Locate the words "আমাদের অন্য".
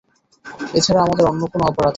1.01-1.41